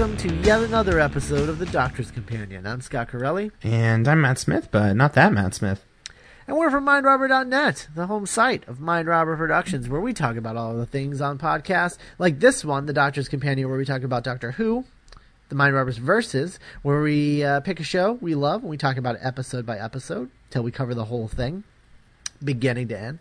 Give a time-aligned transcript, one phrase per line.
[0.00, 2.66] welcome to yet another episode of The Doctor's Companion.
[2.66, 5.84] I'm Scott Corelli, And I'm Matt Smith, but not that Matt Smith.
[6.46, 10.74] and we're from MindRobber.net, the home site of MindRobber Productions, where we talk about all
[10.74, 14.52] the things on podcasts, like this one, The Doctor's Companion, where we talk about Doctor
[14.52, 14.86] Who,
[15.50, 18.96] the Mind Robbers Verses, where we uh, pick a show we love and we talk
[18.96, 21.62] about it episode by episode till we cover the whole thing,
[22.42, 23.18] beginning to end.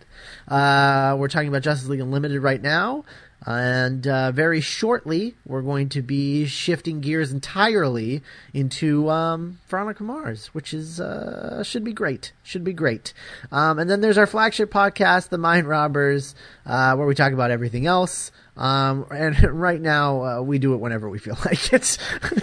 [0.47, 3.03] Uh, we're talking about Justice League Unlimited right now,
[3.45, 8.21] and uh, very shortly we're going to be shifting gears entirely
[8.53, 12.33] into um, Veronica Mars, which is uh, should be great.
[12.43, 13.13] Should be great.
[13.51, 17.51] Um, and then there's our flagship podcast, The Mind Robbers, uh, where we talk about
[17.51, 18.31] everything else.
[18.57, 21.97] Um, and right now uh, we do it whenever we feel like it.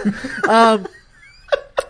[0.48, 0.86] um,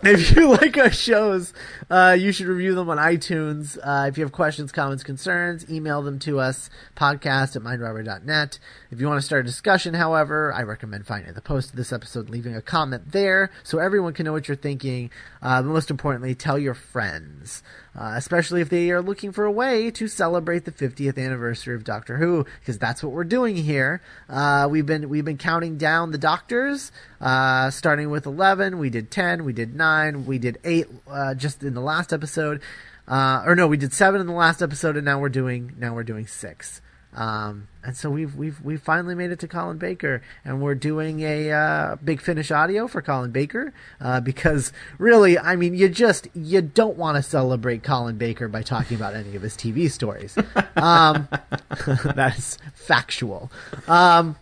[0.03, 1.53] if you like our shows,
[1.89, 3.77] uh, you should review them on iTunes.
[3.81, 8.59] Uh, if you have questions, comments, concerns, email them to us, podcast at mindrobber.net.
[8.89, 11.91] If you want to start a discussion, however, I recommend finding the post of this
[11.91, 15.11] episode, leaving a comment there so everyone can know what you're thinking.
[15.41, 17.63] Uh, but most importantly, tell your friends.
[17.99, 21.83] Uh, especially if they are looking for a way to celebrate the 50th anniversary of
[21.83, 24.01] Doctor Who, because that's what we're doing here.
[24.29, 28.77] Uh, we've been we've been counting down the Doctors, uh, starting with 11.
[28.77, 29.43] We did 10.
[29.43, 30.25] We did nine.
[30.25, 32.61] We did eight uh, just in the last episode,
[33.07, 35.93] uh, or no, we did seven in the last episode, and now we're doing now
[35.93, 36.81] we're doing six.
[37.17, 41.21] Um, and so we've we've we've finally made it to Colin Baker, and we're doing
[41.21, 46.27] a uh, big finish audio for Colin Baker uh, because really, I mean, you just
[46.35, 50.37] you don't want to celebrate Colin Baker by talking about any of his TV stories.
[50.77, 51.27] Um,
[51.87, 53.51] that is factual.
[53.87, 54.35] Um,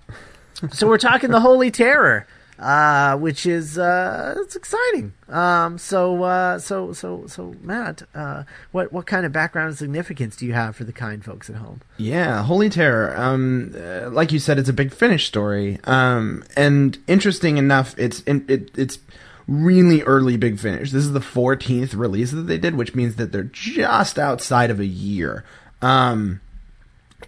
[0.74, 2.28] so we're talking the Holy Terror,
[2.60, 5.14] uh, which is uh, it's exciting.
[5.28, 10.36] Um, so uh, so so so Matt, uh, what what kind of background and significance
[10.36, 11.82] do you have for the kind folks at home?
[11.98, 13.16] Yeah, Holy Terror.
[13.18, 15.80] Um, uh, like you said, it's a big finish story.
[15.84, 19.00] Um, and interesting enough, it's it, it's
[19.48, 20.92] really early Big Finish.
[20.92, 24.80] This is the 14th release that they did, which means that they're just outside of
[24.80, 25.44] a year.
[25.82, 26.42] Um,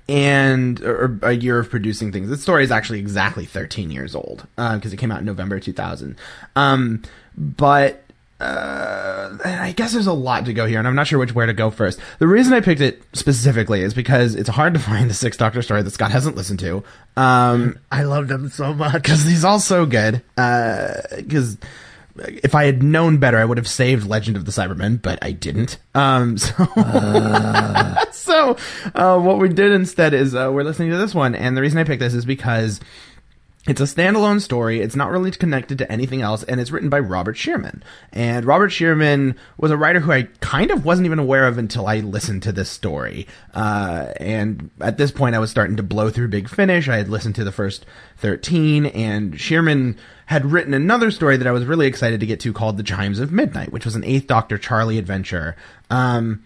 [0.09, 2.29] and or a year of producing things.
[2.29, 6.15] This story is actually exactly 13 years old because it came out in November 2000.
[6.55, 7.03] Um,
[7.37, 8.03] but
[8.39, 11.47] uh, I guess there's a lot to go here, and I'm not sure which where
[11.47, 11.99] to go first.
[12.19, 15.61] The reason I picked it specifically is because it's hard to find the Six Doctor
[15.63, 16.83] story that Scott hasn't listened to.
[17.15, 18.93] Um, I love them so much.
[19.01, 20.21] because he's all so good.
[20.35, 21.57] Because
[22.19, 25.31] if I had known better, I would have saved Legend of the Cybermen, but I
[25.31, 25.77] didn't.
[25.95, 26.53] Um, so,
[28.11, 28.57] so
[28.95, 31.79] uh, what we did instead is uh, we're listening to this one, and the reason
[31.79, 32.79] I picked this is because.
[33.67, 34.79] It's a standalone story.
[34.79, 37.83] It's not really connected to anything else, and it's written by Robert Shearman.
[38.13, 41.85] And Robert Shearman was a writer who I kind of wasn't even aware of until
[41.85, 43.27] I listened to this story.
[43.53, 46.87] Uh, and at this point, I was starting to blow through Big Finish.
[46.87, 47.85] I had listened to the first
[48.17, 52.53] 13, and Shearman had written another story that I was really excited to get to
[52.53, 55.57] called The Chimes of Midnight, which was an Eighth Doctor Charley adventure.
[55.89, 56.43] Um,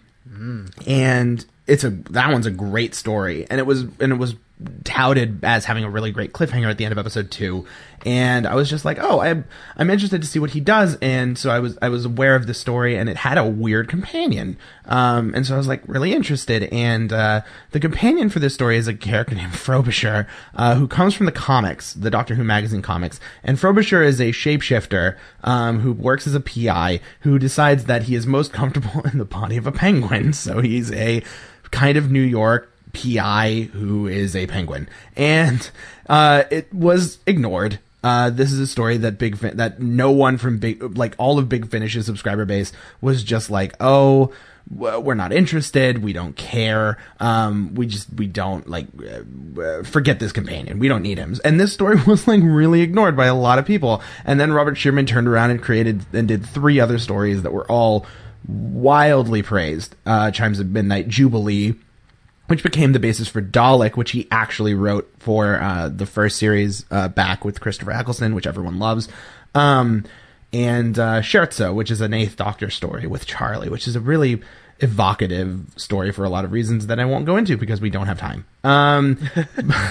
[0.87, 4.35] and it's a that one's a great story and it was and it was
[4.83, 7.65] touted as having a really great cliffhanger at the end of episode two.
[8.03, 9.45] And i was just like oh i'm
[9.77, 10.97] i'm interested to see what he does.
[11.01, 13.87] And so i was i was aware of the story and it had a weird
[13.87, 14.57] companion.
[14.85, 16.63] Um and so i was like really interested.
[16.71, 17.41] And uh
[17.71, 21.31] the companion for this story is a character named frobisher uh who comes from the
[21.31, 23.19] comics the doctor who magazine comics.
[23.43, 28.15] And frobisher is a shapeshifter um who works as a pi who decides that he
[28.15, 30.33] is most comfortable in the body of a penguin.
[30.33, 31.23] So he's a
[31.71, 35.69] kind of New York PI who is a penguin, and
[36.09, 37.79] uh, it was ignored.
[38.03, 41.37] Uh, this is a story that Big fin- that no one from Big like all
[41.37, 44.33] of Big Finish's subscriber base was just like, oh,
[44.69, 46.03] we're not interested.
[46.03, 46.97] We don't care.
[47.19, 50.79] Um, we just we don't like uh, uh, forget this companion.
[50.79, 51.35] We don't need him.
[51.43, 54.01] And this story was like really ignored by a lot of people.
[54.25, 57.69] And then Robert Shearman turned around and created and did three other stories that were
[57.69, 58.05] all
[58.47, 59.95] wildly praised.
[60.05, 61.75] Uh, Chimes of Midnight, Jubilee,
[62.47, 66.85] which became the basis for Dalek, which he actually wrote for uh, the first series
[66.91, 69.07] uh, back with Christopher Eccleston, which everyone loves.
[69.55, 70.05] Um,
[70.53, 74.41] and uh, Scherzo, which is an Eighth Doctor story with Charley, which is a really
[74.81, 78.07] evocative story for a lot of reasons that I won't go into because we don't
[78.07, 78.45] have time.
[78.63, 79.19] Um,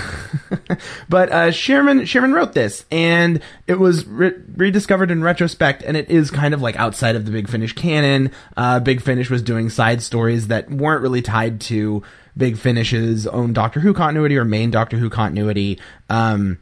[1.08, 6.10] but uh, Shearman Shearman wrote this, and it was re- rediscovered in retrospect, and it
[6.10, 8.32] is kind of like outside of the Big Finish canon.
[8.56, 12.02] Uh, Big Finish was doing side stories that weren't really tied to
[12.36, 15.78] Big Finish's own Doctor Who continuity or main Doctor Who continuity.
[16.08, 16.58] Um,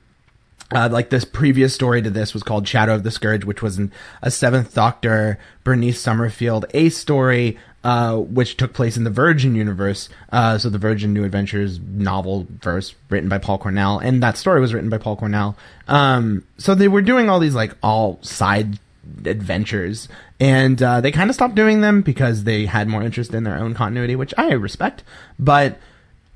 [0.75, 3.79] uh, like this previous story to this was called Shadow of the Scourge, which was
[3.79, 9.55] an, a Seventh Doctor Bernice Summerfield A story, uh, which took place in the Virgin
[9.55, 10.11] universe.
[10.31, 14.61] Uh, so the Virgin New Adventures novel verse written by Paul Cornell, and that story
[14.61, 15.57] was written by Paul Cornell.
[15.87, 18.79] Um, so they were doing all these like all side
[19.25, 20.09] adventures,
[20.41, 23.57] and uh, they kind of stopped doing them because they had more interest in their
[23.57, 25.03] own continuity, which I respect,
[25.39, 25.79] but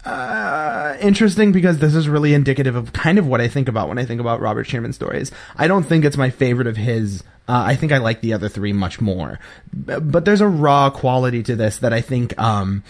[0.05, 3.99] uh, interesting because this is really indicative of kind of what I think about when
[3.99, 5.31] I think about Robert Shearman stories.
[5.57, 7.23] I don't think it's my favorite of his.
[7.49, 9.39] Uh, I think I like the other three much more,
[9.73, 12.83] but there's a raw quality to this that I think um,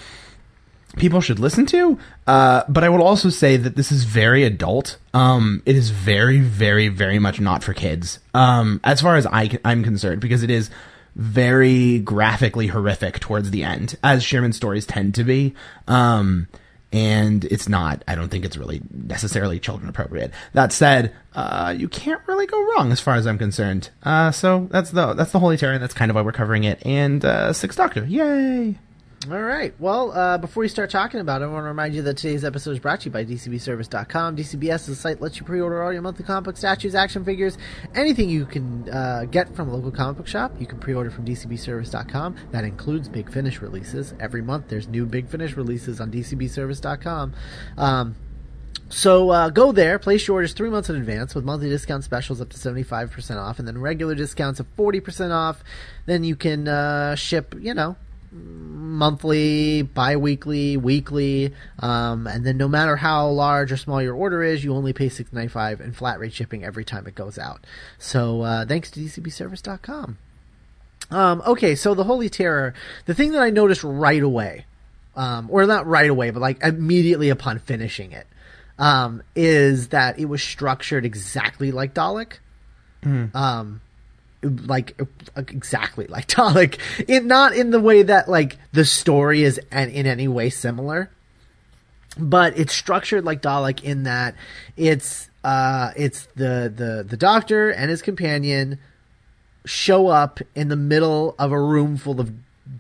[0.96, 1.98] people should listen to.
[2.26, 4.98] Uh, but I would also say that this is very adult.
[5.12, 8.20] Um, it is very, very, very much not for kids.
[8.34, 10.70] Um, as far as I, I'm concerned, because it is
[11.14, 15.54] very graphically horrific towards the end, as Shearman stories tend to be.
[15.86, 16.48] Um,
[16.92, 18.04] and it's not.
[18.06, 20.30] I don't think it's really necessarily children appropriate.
[20.52, 23.88] That said, uh, you can't really go wrong as far as I'm concerned.
[24.02, 26.84] Uh, so that's the that's the Holy Terror, that's kind of why we're covering it.
[26.84, 28.78] And uh, Sixth Doctor, yay!
[29.30, 29.72] All right.
[29.78, 32.44] Well, uh, before we start talking about it, I want to remind you that today's
[32.44, 34.36] episode is brought to you by DCBService.com.
[34.36, 37.24] DCBS is a site that lets you pre-order all your monthly comic book statues, action
[37.24, 37.56] figures,
[37.94, 40.52] anything you can uh, get from a local comic book shop.
[40.58, 42.36] You can pre-order from DCBService.com.
[42.50, 44.12] That includes Big Finish releases.
[44.18, 47.34] Every month, there's new Big Finish releases on DCBService.com.
[47.78, 48.16] Um,
[48.88, 52.40] so uh, go there, place your orders three months in advance with monthly discount specials
[52.40, 55.62] up to 75% off, and then regular discounts of 40% off.
[56.06, 57.96] Then you can uh, ship, you know,
[58.32, 64.64] monthly, bi-weekly, weekly, um, and then no matter how large or small your order is,
[64.64, 67.64] you only pay six ninety five in flat rate shipping every time it goes out.
[67.98, 70.18] So uh, thanks to DCBService.com.
[71.10, 72.74] Um, okay, so the Holy Terror,
[73.04, 74.64] the thing that I noticed right away,
[75.14, 78.26] um, or not right away, but like immediately upon finishing it,
[78.78, 82.38] um, is that it was structured exactly like Dalek.
[83.02, 83.34] Mm.
[83.34, 83.80] Um,
[84.42, 85.00] like
[85.36, 86.78] exactly like Dalek.
[87.08, 91.10] It not in the way that like the story is in any way similar,
[92.18, 94.34] but it's structured like Dalek in that
[94.76, 98.78] it's uh it's the the the doctor and his companion
[99.64, 102.32] show up in the middle of a room full of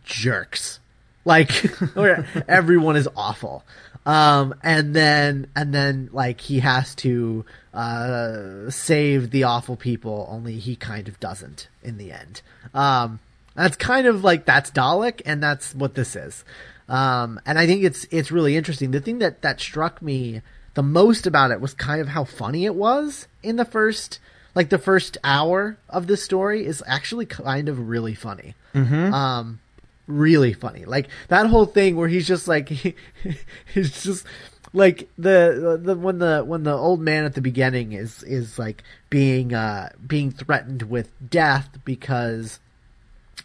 [0.04, 0.80] jerks.
[1.24, 1.64] Like
[2.48, 3.64] everyone is awful.
[4.04, 7.44] Um, and then and then like he has to
[7.74, 10.26] uh, save the awful people.
[10.30, 12.42] Only he kind of doesn't in the end.
[12.74, 13.20] Um,
[13.54, 16.44] that's kind of like that's Dalek, and that's what this is.
[16.88, 18.90] Um, and I think it's it's really interesting.
[18.90, 20.42] The thing that that struck me
[20.74, 24.18] the most about it was kind of how funny it was in the first
[24.54, 28.54] like the first hour of the story is actually kind of really funny.
[28.74, 29.14] Mm-hmm.
[29.14, 29.60] Um,
[30.06, 30.84] really funny.
[30.84, 32.94] Like that whole thing where he's just like he,
[33.74, 34.26] he's just
[34.72, 38.82] like the the when the when the old man at the beginning is is like
[39.10, 42.58] being uh being threatened with death because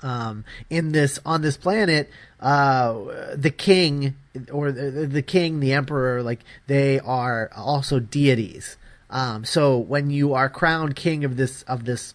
[0.02, 2.94] um in this on this planet uh
[3.36, 4.16] the king
[4.52, 8.78] or the, the king the emperor like they are also deities.
[9.10, 12.14] Um so when you are crowned king of this of this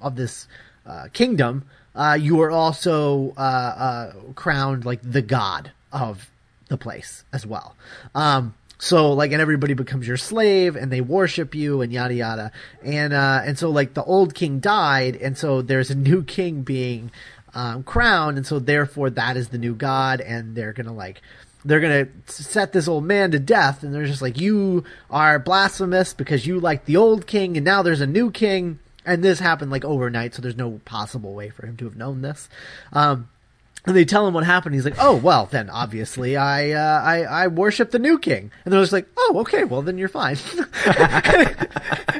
[0.00, 0.46] of this
[0.86, 6.30] uh, kingdom uh, you are also uh, uh, crowned like the god of
[6.68, 7.74] the place as well.
[8.14, 12.52] Um, so like, and everybody becomes your slave, and they worship you, and yada yada.
[12.82, 16.62] And uh, and so like the old king died, and so there's a new king
[16.62, 17.10] being
[17.54, 21.20] um, crowned, and so therefore that is the new god, and they're gonna like
[21.64, 26.14] they're gonna set this old man to death, and they're just like, you are blasphemous
[26.14, 29.70] because you like the old king, and now there's a new king and this happened
[29.70, 32.48] like overnight, so there's no possible way for him to have known this.
[32.92, 33.30] Um,
[33.88, 34.74] and they tell him what happened.
[34.74, 38.72] He's like, "Oh, well, then obviously I uh, I I worship the new king." And
[38.72, 40.36] they're just like, "Oh, okay, well then you're fine."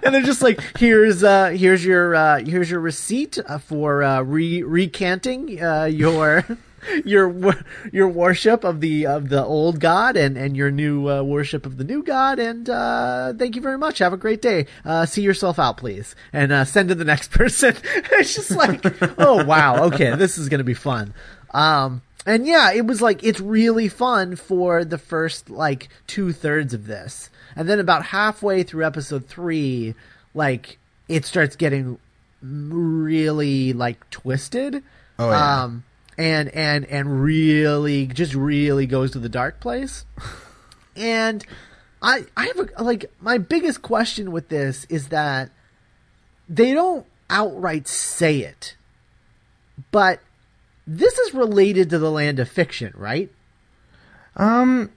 [0.03, 4.23] and they're just like, "Here's uh here's your uh here's your receipt uh, for uh,
[4.23, 6.45] re- recanting uh, your."
[7.05, 7.55] your
[7.93, 11.77] your worship of the of the old god and and your new uh, worship of
[11.77, 15.23] the new god and uh, thank you very much have a great day uh, see
[15.23, 18.81] yourself out please and uh, send to the next person it's just like
[19.19, 21.13] oh wow okay this is gonna be fun
[21.53, 26.75] um And yeah, it was like it's really fun for the first like two thirds
[26.75, 29.95] of this, and then about halfway through episode three,
[30.35, 30.79] like
[31.09, 31.99] it starts getting
[32.43, 34.83] really like twisted.
[35.19, 35.63] Oh, yeah.
[35.63, 35.85] Um,
[36.19, 40.05] and and and really just really goes to the dark place.
[40.97, 41.45] and
[42.03, 45.51] I I have a, like my biggest question with this is that
[46.49, 48.77] they don't outright say it,
[49.91, 50.21] but
[50.91, 53.31] this is related to the land of fiction, right?
[54.37, 54.91] Um,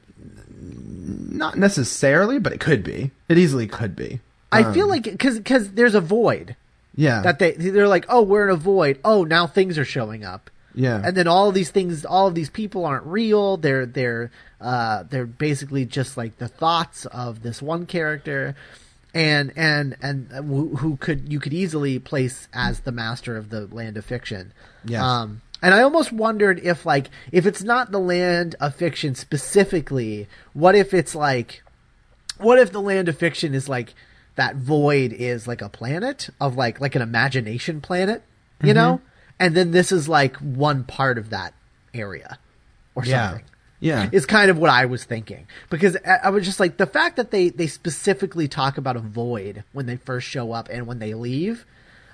[0.59, 3.11] not necessarily, but it could be.
[3.27, 4.19] It easily could be.
[4.51, 6.55] I Um, feel like because because there's a void
[6.95, 10.25] yeah, that they they're like oh we're in a void oh now things are showing
[10.25, 13.85] up yeah, and then all of these things all of these people aren't real they're
[13.85, 14.29] they're
[14.59, 18.53] uh they're basically just like the thoughts of this one character
[19.13, 23.67] and and and who, who could you could easily place as the master of the
[23.67, 24.51] land of fiction
[24.83, 25.21] Yeah.
[25.21, 30.27] um and I almost wondered if like if it's not the land of fiction specifically
[30.53, 31.63] what if it's like
[32.37, 33.93] what if the land of fiction is like
[34.35, 38.23] that void is like a planet of like like an imagination planet
[38.61, 38.67] Mm-hmm.
[38.67, 39.01] you know
[39.39, 41.55] and then this is like one part of that
[41.95, 42.37] area
[42.93, 43.45] or yeah, something
[43.79, 44.09] yeah.
[44.11, 47.15] is kind of what I was thinking because I, I was just like the fact
[47.17, 50.99] that they they specifically talk about a void when they first show up and when
[50.99, 51.65] they leave.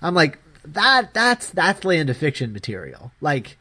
[0.02, 0.40] I'm like
[0.74, 3.12] that that's that's land of fiction material.
[3.22, 3.58] Like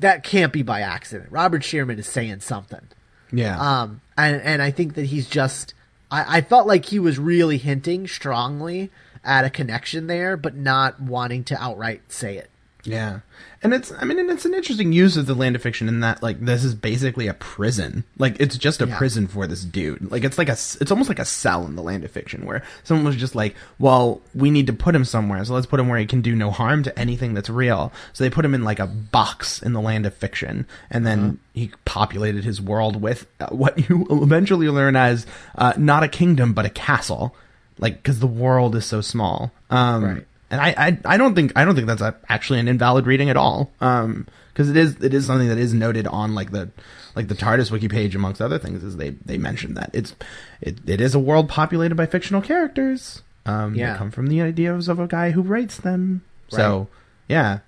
[0.00, 1.30] that can't be by accident.
[1.30, 2.88] Robert Shearman is saying something.
[3.32, 3.58] yeah.
[3.58, 5.74] Um, and and I think that he's just
[6.10, 8.90] I, I felt like he was really hinting strongly
[9.24, 12.50] at a connection there, but not wanting to outright say it.
[12.84, 13.20] Yeah.
[13.60, 15.98] And it's I mean and it's an interesting use of the land of fiction in
[16.00, 18.04] that like this is basically a prison.
[18.16, 18.96] Like it's just a Yeah.
[18.96, 20.10] prison for this dude.
[20.12, 22.62] Like it's like a it's almost like a cell in the land of fiction where
[22.84, 25.44] someone was just like, "Well, we need to put him somewhere.
[25.44, 28.22] So let's put him where he can do no harm to anything that's real." So
[28.22, 31.32] they put him in like a box in the land of fiction and then Uh-huh.
[31.54, 36.52] he populated his world with uh, what you eventually learn as uh, not a kingdom
[36.52, 37.34] but a castle.
[37.80, 39.50] Like cuz the world is so small.
[39.68, 40.24] Um Right.
[40.50, 43.30] And I, I, I don't think I don't think that's a, actually an invalid reading
[43.30, 43.70] at all.
[43.80, 46.68] Um, because it is it is something that is noted on like the
[47.14, 50.14] like the TARDIS wiki page amongst other things is they they mentioned that it's
[50.60, 53.22] it, it is a world populated by fictional characters.
[53.46, 53.92] Um, Yeah.
[53.92, 56.22] that come from the ideas of a guy who writes them.
[56.52, 56.56] Right.
[56.56, 56.88] So
[57.28, 57.60] yeah,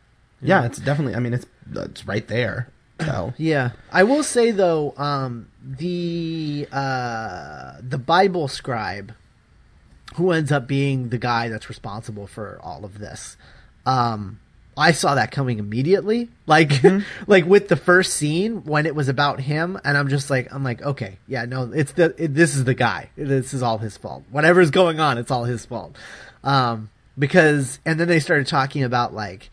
[0.42, 1.14] yeah, it's definitely.
[1.14, 2.68] I mean, it's it's right there.
[3.00, 9.12] So Yeah, I will say though, um, the uh, the Bible scribe,
[10.14, 13.36] who ends up being the guy that's responsible for all of this,
[13.86, 14.40] um,
[14.76, 16.28] I saw that coming immediately.
[16.46, 16.72] Like,
[17.26, 20.64] like with the first scene when it was about him, and I'm just like, I'm
[20.64, 23.10] like, okay, yeah, no, it's the it, this is the guy.
[23.16, 24.24] This is all his fault.
[24.30, 25.96] Whatever's going on, it's all his fault.
[26.42, 29.50] Um, because and then they started talking about like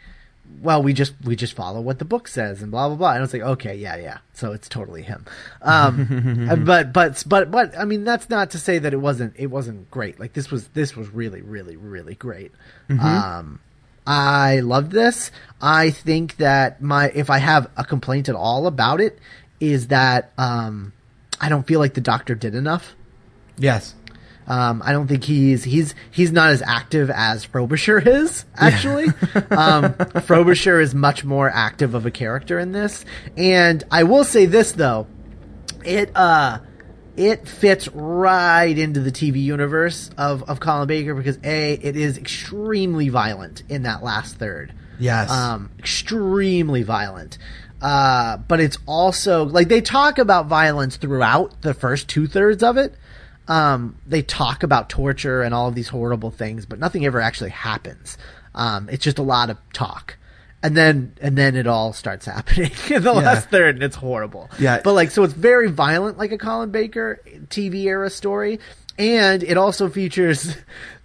[0.62, 3.10] well, we just we just follow what the book says and blah blah blah.
[3.12, 4.18] And I was like, okay, yeah, yeah.
[4.34, 5.26] So it's totally him.
[5.62, 9.48] Um, but but but but I mean, that's not to say that it wasn't it
[9.48, 10.20] wasn't great.
[10.20, 12.52] Like this was this was really really really great.
[12.90, 13.60] Um,
[14.08, 15.32] I loved this.
[15.62, 19.20] I think that my if I have a complaint at all about it
[19.60, 20.94] is that um,
[21.42, 22.96] I don't feel like the doctor did enough.
[23.58, 23.96] yes,
[24.48, 28.46] Um, I don't think he's he's he's not as active as Frobisher is.
[28.56, 29.08] Actually,
[29.52, 33.04] um, Frobisher is much more active of a character in this.
[33.36, 35.08] And I will say this though,
[35.84, 36.60] it uh,
[37.18, 42.18] it fits right into the TV universe of of Colin Baker because a it is
[42.18, 47.38] extremely violent in that last third yes, um, extremely violent.
[47.82, 52.78] Uh, but it's also like they talk about violence throughout the first two thirds of
[52.78, 52.96] it.
[53.48, 57.52] Um, they talk about torture and all of these horrible things, but nothing ever actually
[57.52, 58.18] happens.
[58.54, 60.18] Um, it's just a lot of talk.
[60.64, 64.50] And then, and then it all starts happening in the last third and it's horrible.
[64.60, 64.82] Yeah.
[64.84, 68.60] But like, so it's very violent, like a Colin Baker TV era story.
[69.00, 70.56] And it also features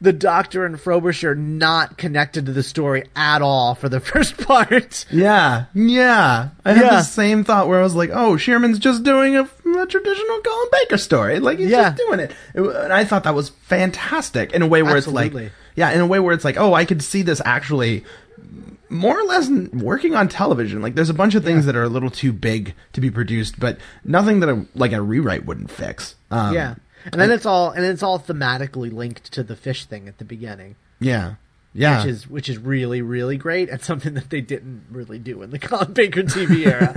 [0.00, 5.04] the Doctor and Frobisher not connected to the story at all for the first part.
[5.10, 6.48] yeah, yeah.
[6.64, 6.90] I had Yeah.
[6.96, 10.68] the same thought where I was like, "Oh, Shearman's just doing a, a traditional Colin
[10.72, 11.38] Baker story.
[11.38, 11.90] Like he's Yeah.
[11.90, 15.34] just doing it." And I thought that was fantastic in a way where it's like,
[15.76, 18.04] yeah, in a way where it's like, "Oh, I could see this actually."
[18.88, 20.82] more or less working on television.
[20.82, 23.58] Like there's a bunch of things that are a little too big to be produced,
[23.58, 26.14] but nothing that a like a rewrite wouldn't fix.
[26.30, 26.74] Um, yeah.
[27.10, 30.24] And then it's all and it's all thematically linked to the fish thing at the
[30.24, 31.34] beginning, yeah,
[31.72, 31.98] yeah.
[31.98, 35.50] which is which is really really great and something that they didn't really do in
[35.50, 36.92] the Colin Baker TV era.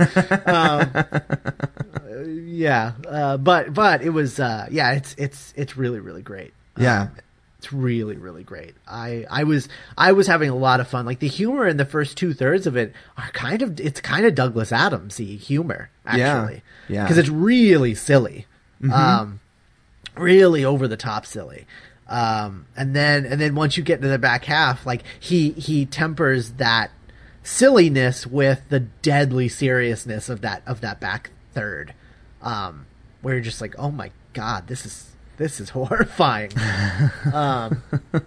[2.06, 6.52] um, yeah, uh, but but it was uh, yeah, it's it's it's really really great.
[6.78, 7.08] yeah.
[7.16, 7.22] It's
[7.58, 8.74] It's really really great.
[8.86, 11.06] I I was I was having a lot of fun.
[11.06, 14.26] Like the humor in the first two thirds of it are kind of it's kind
[14.26, 16.62] of Douglas Adamsy humor actually.
[16.88, 17.02] Yeah.
[17.02, 18.46] Because it's really silly.
[18.92, 19.40] Um,
[20.18, 21.66] really over the top silly.
[22.08, 25.84] Um, and then and then once you get to the back half, like he he
[25.86, 26.90] tempers that
[27.42, 31.94] silliness with the deadly seriousness of that of that back third.
[32.42, 32.86] Um,
[33.22, 36.52] where you're just like, oh my god, this is this is horrifying.
[37.32, 37.82] um,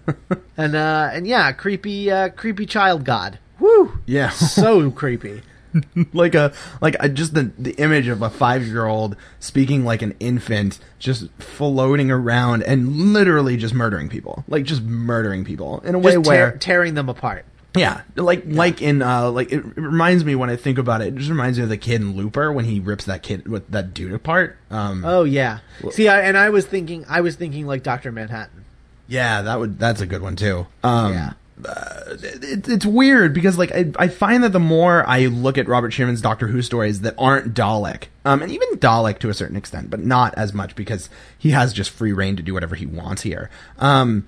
[0.58, 3.40] and uh, and yeah, creepy uh, creepy child god.
[3.60, 4.00] Woo!
[4.06, 4.30] Yeah.
[4.30, 5.42] so creepy.
[6.14, 10.02] like a like a, just the the image of a five year old speaking like
[10.02, 15.96] an infant, just floating around and literally just murdering people, like just murdering people in
[15.96, 17.46] a way Just where tearing them apart.
[17.76, 21.16] yeah, like like in uh like it, reminds me when I think about it, it
[21.16, 23.94] just reminds me of the kid in Looper when he rips that kid with that
[23.94, 24.58] dude apart.
[24.72, 25.60] Um, Oh yeah.
[25.92, 28.66] See, I, and I was thinking, I was thinking like Doctor Manhattan.
[29.08, 30.66] Yeah, that would that's a good one too.
[30.84, 31.34] Um, Yeah.
[31.64, 35.92] It, it's weird because like I, I find that the more I look at Robert
[35.92, 39.90] Shearman's Doctor Who stories that aren't Dalek, um, and even Dalek to a certain extent,
[39.90, 43.24] but not as much because he has just free reign to do whatever he wants
[43.24, 43.50] here.
[43.78, 44.26] Um,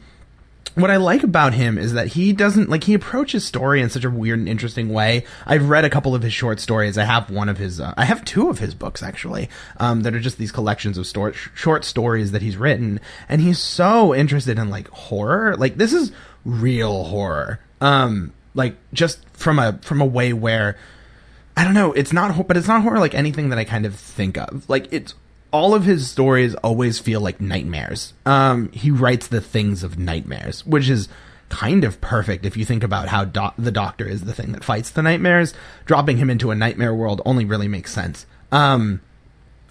[0.75, 4.05] what I like about him is that he doesn't like he approaches story in such
[4.05, 5.25] a weird and interesting way.
[5.45, 6.97] I've read a couple of his short stories.
[6.97, 7.81] I have one of his.
[7.81, 11.07] Uh, I have two of his books actually um, that are just these collections of
[11.07, 15.57] stor- short stories that he's written, and he's so interested in like horror.
[15.57, 16.13] Like this is
[16.45, 17.59] real horror.
[17.79, 20.77] Um, like just from a from a way where
[21.55, 21.93] I don't know.
[21.93, 24.69] It's not, but it's not horror like anything that I kind of think of.
[24.69, 25.13] Like it's
[25.51, 28.13] all of his stories always feel like nightmares.
[28.25, 31.09] Um, he writes the things of nightmares, which is
[31.49, 34.63] kind of perfect if you think about how doc- the Doctor is the thing that
[34.63, 35.53] fights the nightmares.
[35.85, 38.25] Dropping him into a nightmare world only really makes sense.
[38.51, 39.01] Um,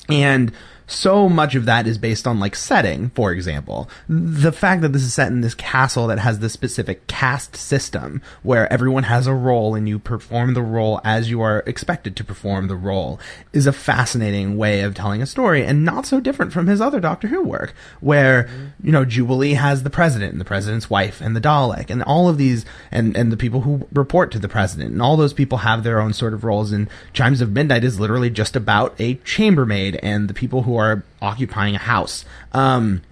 [0.09, 0.53] and
[0.91, 3.89] so much of that is based on like setting for example.
[4.09, 8.23] The fact that this is set in this castle that has this specific caste system
[8.43, 12.25] where everyone has a role and you perform the role as you are expected to
[12.25, 13.21] perform the role
[13.53, 17.01] is a fascinating way of telling a story and not so different from his other
[17.01, 18.87] doctor who work where mm-hmm.
[18.87, 22.29] you know jubilee has the president and the president's wife and the dalek and all
[22.29, 25.59] of these and and the people who report to the president and all those people
[25.59, 29.15] have their own sort of roles and chimes of midnight is literally just about a
[29.17, 30.80] chambermaid and the people who are
[31.23, 33.03] occupying a house um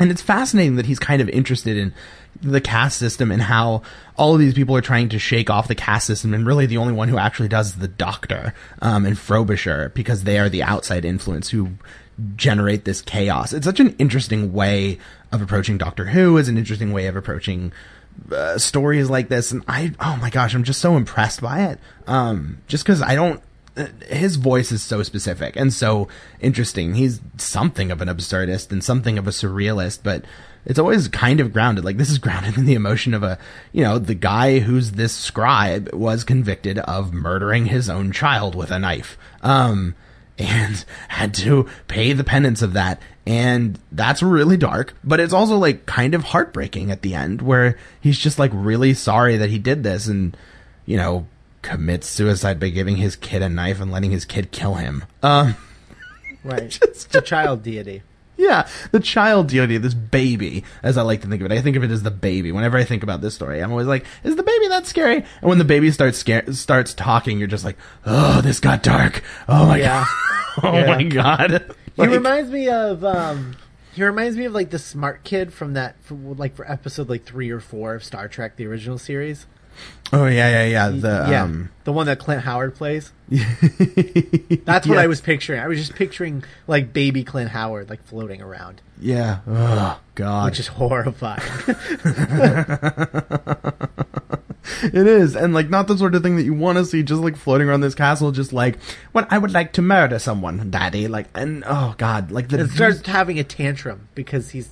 [0.00, 1.92] and it's fascinating that he's kind of interested in
[2.40, 3.82] the caste system and how
[4.16, 6.76] all of these people are trying to shake off the caste system, and really the
[6.76, 10.62] only one who actually does is the Doctor um, and Frobisher because they are the
[10.62, 11.70] outside influence who
[12.36, 13.52] generate this chaos.
[13.52, 14.98] It's such an interesting way
[15.30, 16.36] of approaching Doctor Who.
[16.36, 17.72] Is an interesting way of approaching
[18.30, 21.78] uh, stories like this, and I oh my gosh, I'm just so impressed by it.
[22.06, 23.42] Um, just because I don't
[24.06, 26.08] his voice is so specific and so
[26.40, 26.94] interesting.
[26.94, 30.24] He's something of an absurdist and something of a surrealist, but
[30.64, 31.84] it's always kind of grounded.
[31.84, 33.38] Like this is grounded in the emotion of a,
[33.72, 38.70] you know, the guy who's this scribe was convicted of murdering his own child with
[38.70, 39.16] a knife.
[39.42, 39.94] Um,
[40.38, 43.00] and had to pay the penance of that.
[43.24, 47.78] And that's really dark, but it's also like kind of heartbreaking at the end where
[48.00, 50.36] he's just like really sorry that he did this and,
[50.86, 51.26] you know,
[51.62, 55.04] commits suicide by giving his kid a knife and letting his kid kill him.
[55.22, 55.56] Um,
[56.44, 56.76] Right.
[56.82, 58.02] it's a child deity.
[58.36, 61.54] yeah, the child deity, this baby, as I like to think of it.
[61.54, 62.50] I think of it as the baby.
[62.50, 65.16] Whenever I think about this story, I'm always like, is the baby that scary?
[65.18, 69.22] And when the baby starts scare- starts talking, you're just like, oh, this got dark.
[69.48, 70.04] Oh my Yeah.
[70.04, 70.64] god.
[70.64, 70.86] oh Yeah.
[70.96, 71.74] my god.
[71.94, 73.54] He reminds me of um
[73.94, 77.24] he reminds me of like the smart kid from that for, like for episode like
[77.24, 79.46] 3 or 4 of Star Trek the original series.
[80.12, 80.88] Oh yeah, yeah, yeah.
[80.90, 81.42] The yeah.
[81.44, 83.12] um, the one that Clint Howard plays.
[83.28, 85.00] That's what Yeah.
[85.00, 85.60] I was picturing.
[85.60, 89.40] I was just picturing like baby Clint Howard like floating around, yeah.
[89.46, 90.46] Oh god.
[90.50, 91.40] which is horrifying.
[94.84, 97.20] It is, and like not the sort of thing that you want to see, just
[97.20, 98.78] like floating around this castle, just like,
[99.12, 102.70] "What I would like to murder someone, Daddy." Like, and oh god, like the and
[102.70, 104.70] starts having a tantrum because he's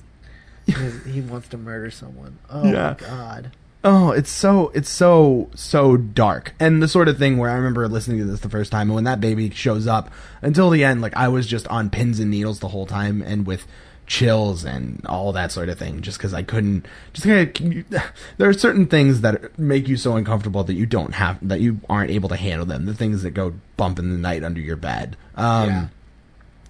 [0.65, 2.39] he's- he wants to murder someone.
[2.49, 2.95] Oh Yeah.
[2.99, 3.51] my god.
[3.83, 7.87] Oh, it's so it's so so dark, and the sort of thing where I remember
[7.87, 10.11] listening to this the first time, and when that baby shows up,
[10.43, 13.47] until the end, like I was just on pins and needles the whole time, and
[13.47, 13.65] with
[14.05, 16.85] chills and all that sort of thing, just because I couldn't.
[17.13, 18.03] Just kind of,
[18.37, 21.79] there are certain things that make you so uncomfortable that you don't have, that you
[21.89, 22.85] aren't able to handle them.
[22.85, 25.17] The things that go bump in the night under your bed.
[25.35, 25.87] Um, Yeah.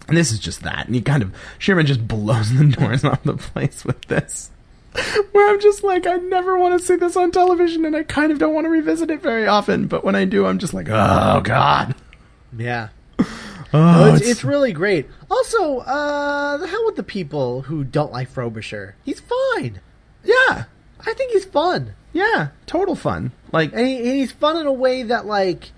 [0.08, 3.24] And this is just that, and he kind of Shearman just blows the doors off
[3.24, 4.50] the place with this
[5.32, 8.32] where I'm just like, I never want to see this on television, and I kind
[8.32, 9.88] of don't want to revisit it very often.
[9.88, 11.96] But when I do, I'm just like, oh god,
[12.58, 12.90] Yeah.
[13.20, 13.26] oh,
[13.74, 15.08] Oh, it's, it's really great.
[15.30, 18.96] Also, uh, the hell with the people who don't like Frobisher.
[19.06, 19.80] He's fine.
[20.24, 20.66] Yeah,
[21.00, 21.94] I think he's fun.
[22.14, 23.32] yeah, total fun.
[23.54, 25.72] Like, And, he, and he's fun in a way that like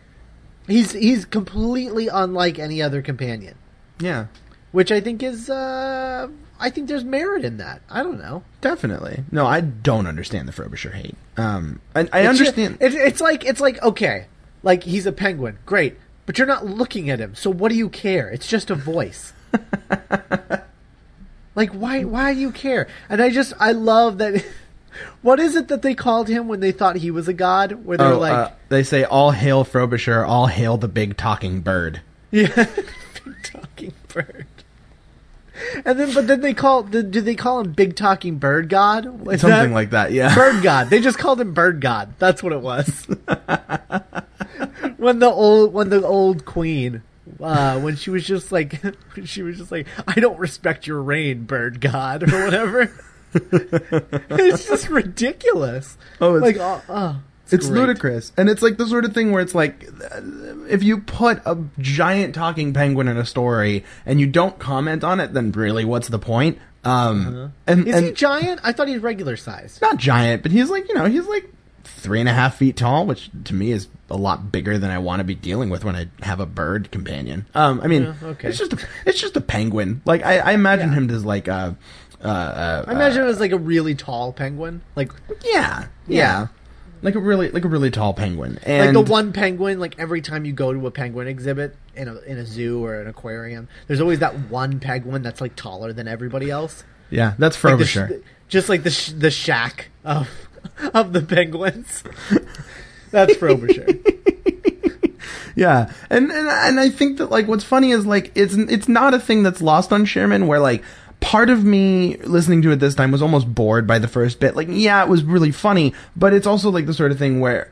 [0.67, 3.55] he's he's completely unlike any other companion,
[3.99, 4.25] yeah,
[4.73, 6.27] which I think is uh
[6.59, 7.81] I think there's merit in that.
[7.89, 8.43] I don't know.
[8.61, 9.23] definitely.
[9.31, 11.15] No, I don't understand the Frobisher hate.
[11.35, 12.77] Um, and I It's understand.
[12.79, 14.25] It's, it's like it's like okay,
[14.61, 17.35] like he's a penguin, great, but you're not looking at him.
[17.35, 18.29] So what do you care?
[18.29, 19.33] It's just a voice.
[21.55, 22.87] like why why do you care?
[23.09, 24.43] And I just I love that.
[25.23, 27.83] What is it that they called him when they thought he was a god?
[27.83, 30.23] Where they're oh, like, uh, they say, "All hail Frobisher!
[30.23, 32.53] All hail the big talking bird." Yeah,
[33.25, 34.45] big talking bird.
[35.85, 36.83] And then, but then they call.
[36.83, 39.05] Do they call him Big Talking Bird God?
[39.31, 40.11] Is Something that- like that.
[40.11, 40.33] Yeah.
[40.35, 40.89] Bird God.
[40.89, 42.13] They just called him Bird God.
[42.19, 43.07] That's what it was.
[44.97, 47.01] when the old, when the old queen,
[47.41, 48.81] uh, when she was just like,
[49.25, 52.91] she was just like, I don't respect your reign, Bird God, or whatever.
[53.33, 55.97] it's just ridiculous.
[56.21, 57.21] Oh, it's- like, oh, oh,
[57.53, 57.79] It's great.
[57.79, 60.21] ludicrous, and it's like the sort of thing where it's like, uh,
[60.69, 65.19] if you put a giant talking penguin in a story and you don't comment on
[65.19, 66.57] it, then really, what's the point?
[66.83, 67.27] Um,
[67.67, 67.81] Uh-huh.
[67.87, 68.59] Is and he giant?
[68.63, 69.81] I thought he's regular sized.
[69.81, 71.49] not giant, but he's like you know he's like
[71.85, 74.97] three and a half feet tall, which to me is a lot bigger than I
[74.99, 77.45] want to be dealing with when I have a bird companion.
[77.55, 78.49] Um, I mean, Yeah, okay.
[78.49, 80.01] it's just a, it's just a penguin.
[80.05, 80.95] Like I, I imagine Yeah.
[80.95, 81.77] him as like a.
[82.23, 85.11] Uh, uh, I imagine it was like a really tall penguin, like
[85.45, 86.47] yeah, yeah, Yeah.
[87.03, 89.79] Like a really like a really tall penguin, like the one penguin.
[89.79, 92.99] Like every time you go to a penguin exhibit in a in a zoo or
[93.01, 96.83] an aquarium, there's always that one penguin that's like taller than everybody else.
[97.09, 98.23] yeah, that's Like the sh- Frobisher.
[98.47, 100.29] just like the sh- the Shaq of
[100.93, 102.03] of the penguins.
[103.11, 103.85] That's Frobisher.
[105.55, 109.13] Yeah, and, and and I think that like what's funny is like it's it's not
[109.13, 110.83] a thing that's lost on Shearman where like
[111.23, 114.55] part of me listening to it this time was almost bored by the first bit.
[114.55, 117.71] Like yeah, it was really funny, but it's also like the sort of thing where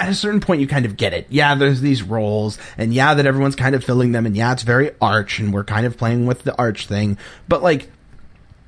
[0.00, 1.26] at a certain point you kind of get it.
[1.28, 4.62] Yeah, there's these roles and yeah that everyone's kind of filling them and yeah, it's
[4.62, 7.18] very arch and we're kind of playing with the arch thing.
[7.48, 7.90] But like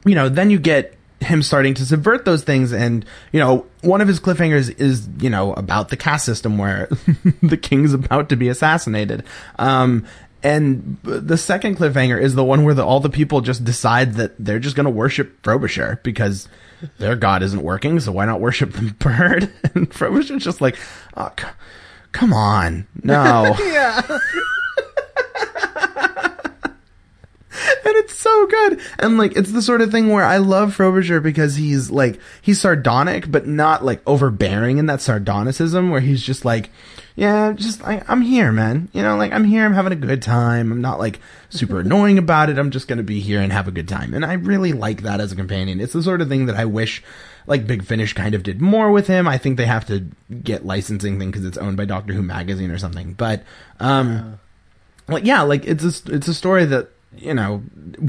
[0.05, 4.01] you know, then you get him starting to subvert those things and you know one
[4.01, 6.89] of his cliffhangers is you know about the caste system where
[7.43, 9.23] the king's about to be assassinated
[9.59, 10.07] um
[10.43, 14.33] and the second cliffhanger is the one where the, all the people just decide that
[14.39, 16.49] they're just going to worship Frobisher because
[16.99, 20.79] their god isn't working so why not worship the bird and Frobisher's just like
[21.17, 21.47] oh, c-
[22.13, 24.01] come on no yeah.
[27.85, 28.81] and it's so good.
[28.99, 32.61] And like, it's the sort of thing where I love Frobisher because he's like, he's
[32.61, 36.71] sardonic, but not like overbearing in that sardonicism where he's just like,
[37.17, 38.89] yeah, just like, I'm here, man.
[38.93, 40.73] You know, like, I'm here, I'm having a good time.
[40.73, 42.59] I'm not like super annoying about it.
[42.59, 44.15] I'm just gonna be here and have a good time.
[44.15, 45.81] And I really like that as a companion.
[45.81, 47.03] It's the sort of thing that I wish
[47.47, 49.27] like Big Finish kind of did more with him.
[49.27, 50.07] I think they have to
[50.43, 53.15] get licensing thing because it's owned by Doctor Who magazine or something.
[53.15, 53.43] But,
[53.81, 54.39] um,
[55.09, 57.63] like yeah, like it's a it's a story that you know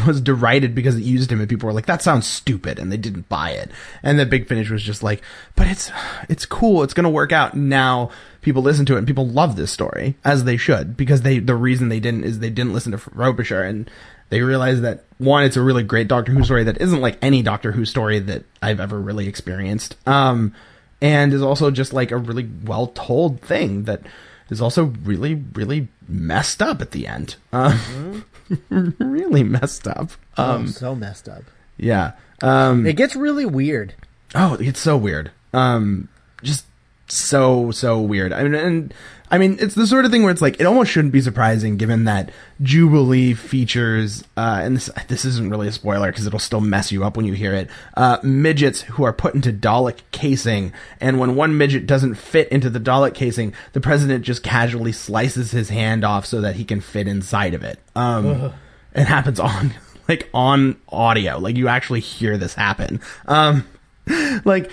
[0.05, 2.97] was derided because it used him, and people were like, "That sounds stupid," and they
[2.97, 3.71] didn't buy it.
[4.03, 5.21] And then Big Finish was just like,
[5.55, 5.91] "But it's
[6.29, 6.83] it's cool.
[6.83, 8.11] It's gonna work out." Now
[8.41, 11.55] people listen to it, and people love this story as they should because they the
[11.55, 13.89] reason they didn't is they didn't listen to Frobisher and.
[14.29, 17.41] They realized that one, it's a really great Doctor Who story that isn't like any
[17.41, 19.97] Doctor Who story that I've ever really experienced.
[20.07, 20.53] Um,
[21.01, 24.03] and is also just like a really well told thing that
[24.51, 27.37] is also really, really messed up at the end.
[27.51, 28.23] Um,
[28.69, 30.11] really messed up.
[30.37, 31.43] Um, so messed up.
[31.77, 32.11] yeah.
[32.43, 33.95] Um, It gets really weird.
[34.35, 35.31] oh, it's so weird.
[35.53, 36.07] Um,
[36.43, 36.65] just
[37.11, 38.33] so so weird.
[38.33, 38.93] I mean, and
[39.31, 41.77] I mean, it's the sort of thing where it's like it almost shouldn't be surprising,
[41.77, 46.59] given that Jubilee features, uh, and this this isn't really a spoiler because it'll still
[46.59, 47.69] mess you up when you hear it.
[47.95, 52.69] Uh, midgets who are put into Dalek casing, and when one midget doesn't fit into
[52.69, 56.81] the Dalek casing, the president just casually slices his hand off so that he can
[56.81, 57.79] fit inside of it.
[57.95, 58.51] Um,
[58.93, 59.73] it happens on
[60.09, 62.99] like on audio, like you actually hear this happen.
[63.27, 63.65] Um,
[64.45, 64.69] like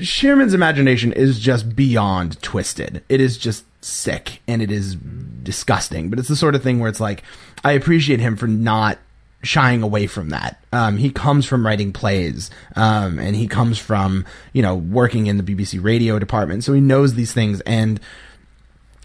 [0.00, 3.04] Shearman's imagination is just beyond twisted.
[3.08, 6.10] It is just sick and it is disgusting.
[6.10, 7.22] But it's the sort of thing where it's like
[7.62, 8.98] I appreciate him for not
[9.42, 10.62] shying away from that.
[10.72, 15.36] Um, he comes from writing plays, um, and he comes from you know working in
[15.36, 18.00] the BBC radio department, so he knows these things and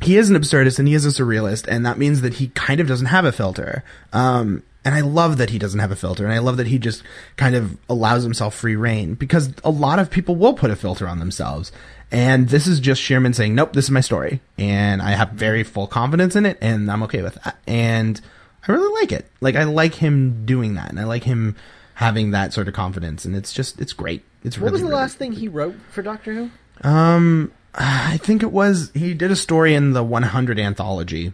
[0.01, 2.79] he is an absurdist and he is a surrealist, and that means that he kind
[2.79, 3.83] of doesn't have a filter.
[4.13, 6.79] Um, and I love that he doesn't have a filter, and I love that he
[6.79, 7.03] just
[7.37, 11.07] kind of allows himself free reign because a lot of people will put a filter
[11.07, 11.71] on themselves.
[12.11, 15.61] And this is just Shearman saying, "Nope, this is my story, and I have very
[15.63, 18.19] full confidence in it, and I'm okay with that." And
[18.67, 19.27] I really like it.
[19.41, 21.55] Like I like him doing that, and I like him
[21.95, 24.23] having that sort of confidence, and it's just it's great.
[24.43, 26.49] It's What really, was the really last thing he wrote for Doctor Who?
[26.87, 31.33] um, I think it was he did a story in the 100 anthology,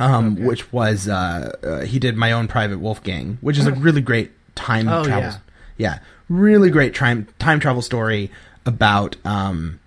[0.00, 0.42] um, Okay.
[0.44, 4.32] which was uh, uh, he did my own private Wolfgang, which is a really great
[4.56, 5.30] time Oh, travel.
[5.30, 5.38] yeah.
[5.76, 8.30] yeah, really great time time travel story
[8.66, 9.78] about um,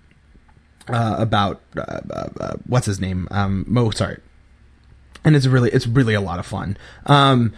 [0.88, 4.22] uh, about uh, uh, uh, what's his name um, Mozart,
[5.24, 6.76] and it's really it's really a lot of fun.
[7.06, 7.52] Um,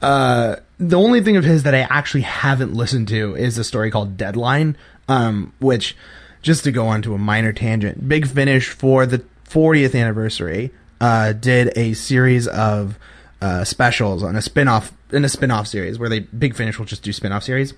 [0.00, 3.90] uh, the only thing of his that I actually haven't listened to is a story
[3.90, 4.76] called Deadline,
[5.08, 5.96] um, which,
[6.42, 11.32] just to go on to a minor tangent, Big Finish for the 40th anniversary uh,
[11.34, 12.98] did a series of
[13.42, 17.02] uh, specials on a spin-off in a spin-off series where they Big Finish will just
[17.02, 17.74] do spin-off series.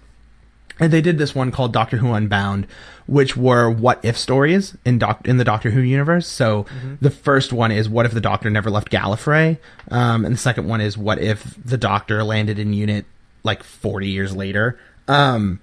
[0.80, 2.66] And they did this one called Doctor Who Unbound,
[3.06, 6.26] which were what if stories in doc- in the Doctor Who universe.
[6.26, 6.66] So
[7.00, 9.58] the first one is what if the Doctor never left Gallifrey,
[9.90, 13.04] um, and the second one is what if the Doctor landed in Unit
[13.44, 15.60] like forty years later, um,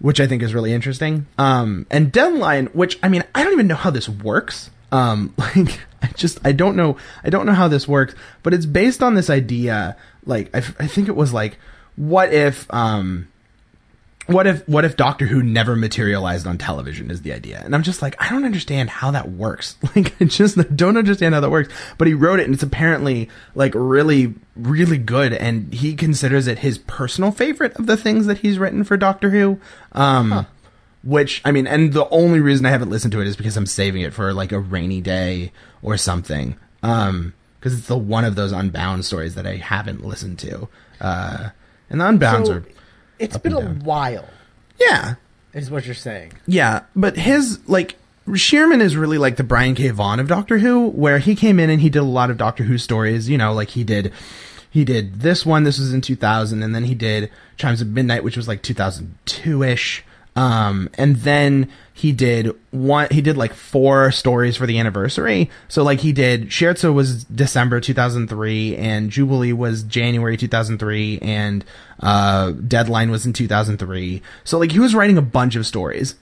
[0.00, 1.26] which I think is really interesting.
[1.36, 4.70] Um, and Deadline, which I mean, I don't even know how this works.
[4.96, 8.66] Um, like I just I don't know I don't know how this works, but it's
[8.66, 9.96] based on this idea.
[10.24, 11.58] Like I, I think it was like
[11.96, 13.28] what if um
[14.26, 17.62] what if what if Doctor Who never materialized on television is the idea.
[17.64, 19.76] And I'm just like, I don't understand how that works.
[19.94, 21.72] Like I just don't understand how that works.
[21.96, 26.58] But he wrote it and it's apparently like really, really good and he considers it
[26.58, 29.60] his personal favorite of the things that he's written for Doctor Who.
[29.92, 30.46] Um
[31.06, 33.64] which I mean, and the only reason I haven't listened to it is because I'm
[33.66, 36.56] saving it for like a rainy day or something.
[36.82, 40.68] Um, because it's the one of those Unbound stories that I haven't listened to.
[41.00, 41.48] Uh,
[41.90, 42.64] and the Unbounds So, are
[43.18, 44.28] it's been a while,
[44.78, 45.14] yeah,
[45.54, 46.32] is what you're saying.
[46.46, 47.96] yeah, but his like
[48.34, 49.88] Shearman is really like the Brian K.
[49.90, 52.64] Vaughan of Doctor Who, where he came in and he did a lot of Doctor
[52.64, 53.28] Who stories.
[53.28, 54.12] You know, like he did,
[54.70, 55.62] he did this one.
[55.64, 59.62] This was in 2000, and then he did Chimes of Midnight, which was like 2002
[59.62, 60.04] ish.
[60.36, 65.50] Um, and then he did one, he did like four stories for the anniversary.
[65.66, 71.64] So like he did, Scherzo was December 2003 and Jubilee was January 2003 and,
[72.00, 74.20] uh, Deadline was in 2003.
[74.44, 76.16] So like he was writing a bunch of stories.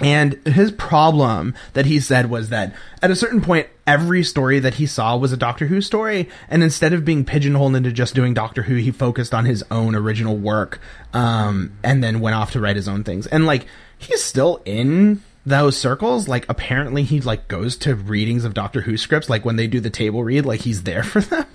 [0.00, 4.74] And his problem that he said was that at a certain point, every story that
[4.74, 6.28] he saw was a Doctor Who story.
[6.48, 9.94] And instead of being pigeonholed into just doing Doctor Who, he focused on his own
[9.94, 10.78] original work,
[11.14, 13.26] um, and then went off to write his own things.
[13.26, 16.28] And like, he's still in those circles.
[16.28, 19.80] Like, apparently he like goes to readings of Doctor Who scripts, like when they do
[19.80, 21.46] the table read, like he's there for them.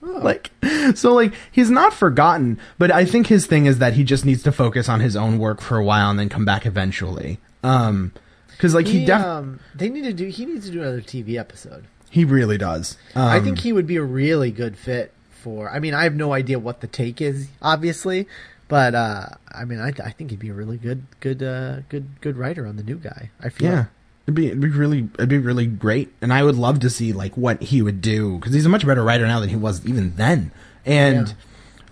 [0.00, 0.52] Like,
[0.94, 4.44] so like he's not forgotten, but I think his thing is that he just needs
[4.44, 7.40] to focus on his own work for a while and then come back eventually.
[7.64, 8.12] Um,
[8.56, 10.26] because like he, He, def- um, they need to do.
[10.26, 11.84] He needs to do another TV episode.
[12.10, 12.96] he really does.
[13.14, 15.12] Um, I think he would be a really good fit
[15.42, 15.70] for.
[15.70, 18.26] I mean, I have no idea what the take is, obviously,
[18.68, 22.20] but uh, I mean, I, I think he'd be a really good, good, uh, good,
[22.20, 23.30] good writer on the new guy.
[23.40, 23.70] I feel.
[23.70, 23.84] yeah.
[24.26, 27.12] It'd be, it'd be really, it'd be really great, and I would love to see
[27.12, 29.84] like what he would do because he's a much better writer now than he was
[29.84, 30.50] even then.
[30.86, 31.34] And Yeah.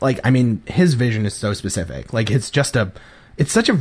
[0.01, 2.15] like, I mean, his vision is so specific.
[2.15, 2.91] Like, it's just a,
[3.43, 3.77] it's such a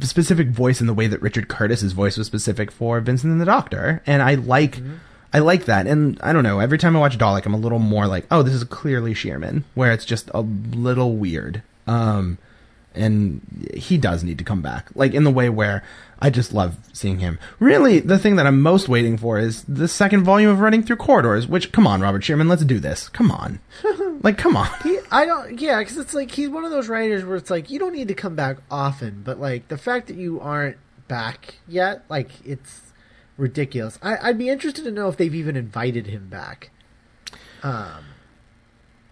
[0.00, 3.44] specific voice in the way that Richard Curtis's voice was specific for Vincent and the
[3.44, 4.80] Doctor, and I like,
[5.32, 5.86] I like that.
[5.86, 6.58] And I don't know.
[6.58, 9.62] Every time I watch Dalek, I'm a little more like, oh, this is clearly Shearman,
[9.74, 11.62] where it's just a little weird.
[11.86, 12.38] Um,
[12.92, 15.84] and he does need to come back like in the way where
[16.18, 19.86] i just love seeing him really the thing that i'm most waiting for is the
[19.86, 23.30] second volume of running through corridors which come on robert shearman let's do this come
[23.30, 23.60] on
[24.22, 27.24] like come on He, I don't, yeah, because it's like he's one of those writers
[27.24, 30.16] where it's like you don't need to come back often, but like the fact that
[30.16, 30.76] you aren't
[31.08, 32.92] back yet, like it's
[33.36, 33.98] ridiculous.
[34.02, 36.70] I, I'd be interested to know if they've even invited him back.
[37.62, 38.04] Um,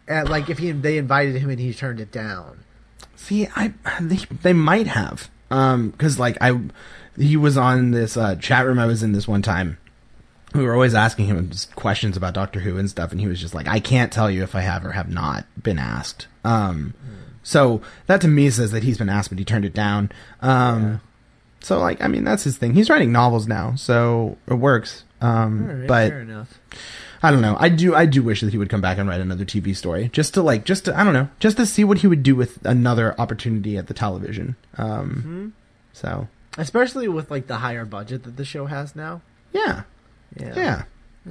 [0.08, 2.64] and like if he they invited him and he turned it down.
[3.14, 6.58] see i they, they might have um because like i
[7.16, 9.78] he was on this uh chat room i was in this one time
[10.54, 13.54] we were always asking him questions about doctor who and stuff and he was just
[13.54, 16.94] like i can't tell you if i have or have not been asked um
[17.42, 21.00] so that to me says that he's been asked but he turned it down um
[21.60, 25.66] so like i mean that's his thing he's writing novels now so it works um
[25.66, 26.58] right, but fair enough.
[27.20, 27.56] I don't know.
[27.58, 27.96] I do.
[27.96, 30.40] I do wish that he would come back and write another TV story, just to
[30.42, 33.20] like, just to I don't know, just to see what he would do with another
[33.20, 34.54] opportunity at the television.
[34.76, 35.48] Um, Mm-hmm.
[35.92, 39.20] so Especially with like the higher budget that the show has now.
[39.52, 39.82] yeah,
[40.40, 40.82] Yeah, yeah,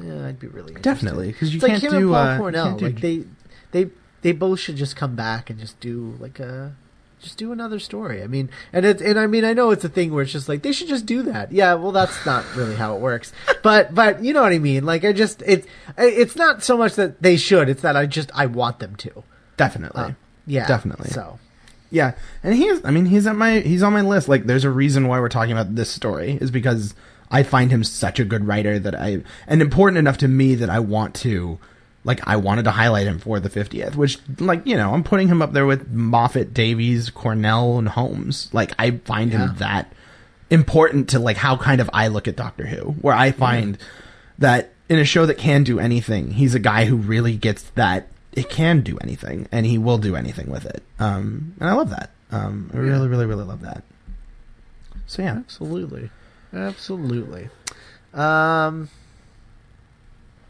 [0.04, 0.84] yeah, I'd be really interested.
[0.84, 2.66] definitely because you It's like can't him do and Paul uh, you Cornell.
[2.66, 3.24] can't do- Like they,
[3.72, 3.90] they,
[4.22, 6.76] they both should just come back and just do like a,
[7.22, 8.22] just do another story.
[8.22, 10.48] I mean, and it's and I mean I know it's a thing where it's just
[10.48, 11.52] like they should just do that.
[11.52, 13.34] Yeah, well that's not really how it works.
[13.64, 14.86] But but you know what I mean.
[14.86, 15.66] Like I just it
[15.98, 17.68] it's not so much that they should.
[17.70, 19.24] It's that I just I want them to.
[19.58, 20.02] definitely.
[20.02, 20.12] Uh,
[20.46, 21.10] yeah, Definitely.
[21.10, 21.40] So
[21.90, 22.86] Yeah, and he's.
[22.86, 24.30] I mean, he's at my he's on my list.
[24.30, 26.94] Like, there's a reason why we're talking about this story is because
[27.30, 30.70] I find him such a good writer that I and important enough to me that
[30.70, 31.60] I want to.
[32.04, 35.28] Like I wanted to highlight him for the 50th, which, like, you know, I'm putting
[35.28, 38.50] him up there with Moffat, Davies, Cornell, and Holmes.
[38.54, 39.50] Like, I find Yeah.
[39.50, 39.92] him that
[40.50, 43.78] important to, like, how kind of I look at Doctor Who, where I find
[44.40, 48.08] that in a show that can do anything, he's a guy who really gets that
[48.32, 50.84] it can do anything and he will do anything with it.
[51.00, 52.12] Um, and I love that.
[52.32, 53.84] Um, I really, really, really love that.
[55.08, 56.10] So yeah, Absolutely.
[56.54, 57.50] Absolutely.
[58.14, 58.90] Um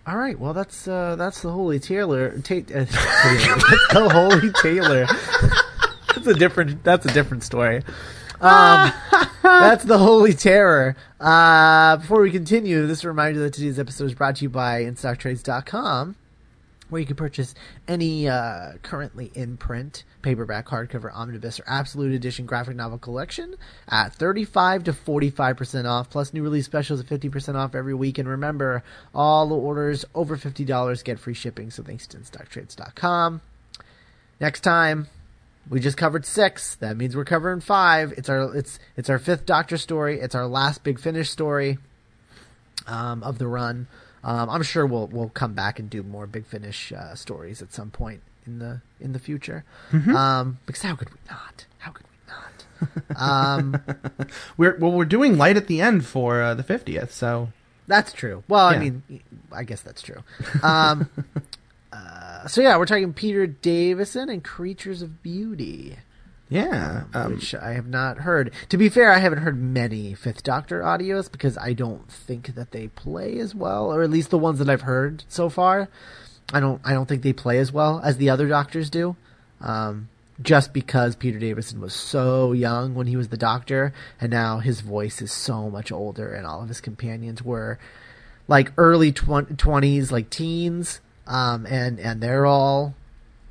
[0.05, 2.37] all right, well that's uh that's the Holy Taylor.
[2.39, 2.85] Ta- uh, Taylor.
[2.89, 5.05] that's the Holy Taylor.
[6.15, 7.83] that's a different that's a different story.
[8.39, 8.91] Um
[9.43, 10.95] that's the Holy Terror.
[11.19, 16.15] Uh before we continue, this reminder that today's episode is brought to you by InStockTrades.com
[16.89, 17.53] where you can purchase
[17.87, 23.55] any uh, currently in print paperback, hardcover, omnibus, or absolute edition graphic novel collection
[23.89, 28.17] at 35 to 45% off, plus new release specials at 50% off every week.
[28.17, 33.41] And remember, all orders over $50 get free shipping, so thanks to InStockTrades.com.
[34.39, 35.07] Next time,
[35.69, 36.75] we just covered six.
[36.75, 38.13] That means we're covering five.
[38.15, 40.19] It's our it's it's our fifth Doctor story.
[40.19, 41.77] It's our last Big Finish story
[42.85, 43.87] um, of the run.
[44.27, 47.73] Um, I'm sure we'll we'll come back and do more Big Finish uh, stories at
[47.73, 49.63] some point in the in the future.
[49.93, 51.65] Um, because how could we not?
[51.79, 53.19] How could we not?
[53.19, 53.81] Um,
[54.57, 57.11] we're well, we're doing light at the end for uh, the 50th.
[57.11, 57.53] So
[57.87, 58.43] that's true.
[58.49, 58.77] Well, Yeah.
[58.77, 60.23] I mean, I guess that's true.
[60.61, 61.09] Um,
[61.93, 65.97] uh, so yeah, we're talking Peter Davison and Creatures of Beauty.
[66.49, 68.53] Yeah, um, which I have not heard.
[68.69, 72.71] To be fair, I haven't heard many Fifth Doctor audios because I don't think that
[72.71, 75.89] they play as well, or at least the ones that I've heard so far.
[76.53, 76.81] I don't.
[76.85, 79.17] I don't think they play as well as the other Doctors do.
[79.59, 80.07] Um,
[80.41, 84.81] just because Peter Davison was so young when he was the Doctor, and now his
[84.81, 87.77] voice is so much older, and all of his companions were
[88.47, 92.95] like early twenties, like teens, um, and and they're all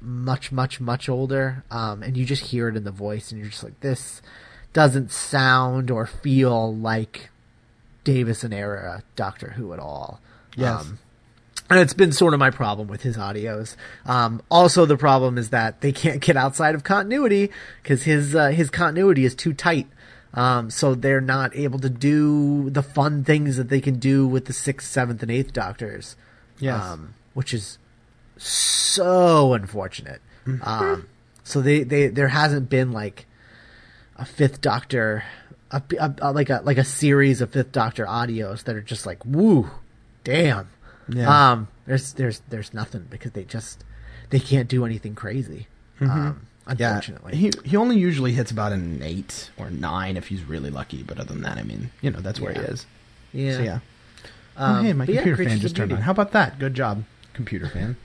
[0.00, 1.64] much, much, much older.
[1.70, 4.22] Um, and you just hear it in the voice, and you're just like, this
[4.72, 7.30] doesn't sound or feel like
[8.04, 10.20] Davison era Doctor Who at all.
[10.54, 10.82] Yes.
[10.82, 10.98] Um,
[11.68, 13.74] and it's been sort of my problem with his audios.
[14.04, 17.50] Um, also, the problem is that they can't get outside of continuity
[17.82, 19.88] because his uh, his continuity is too tight.
[20.34, 24.44] Um, so they're not able to do the fun things that they can do with
[24.44, 26.14] the sixth, seventh, and eighth Doctors.
[26.58, 26.80] Yes.
[26.80, 27.78] Um, which is
[28.36, 30.20] so unfortunate.
[30.62, 31.08] Um,
[31.42, 33.26] so they, they there hasn't been like
[34.16, 35.24] a fifth Doctor,
[35.70, 39.06] a, a, a- like a like a series of fifth Doctor audios that are just
[39.06, 39.70] like woo,
[40.24, 40.68] damn.
[41.08, 41.52] Yeah.
[41.52, 43.84] Um, there's there's there's nothing because they just
[44.30, 45.66] they can't do anything crazy.
[46.00, 46.46] Um,
[46.78, 46.88] yeah.
[46.90, 47.36] unfortunately.
[47.36, 51.02] He he only usually hits about an eight or nine if he's really lucky.
[51.02, 52.86] But other than that, I mean, you know, that's where he is.
[53.32, 53.52] yeah.
[53.56, 53.78] So yeah.
[54.58, 56.00] Um, oh, hey, my but yeah, computer fan just turned on.
[56.00, 56.58] How about that?
[56.58, 57.04] Good job,
[57.36, 57.96] computer fan.